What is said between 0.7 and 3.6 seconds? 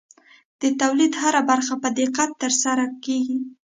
تولید هره برخه په دقت ترسره کېږي.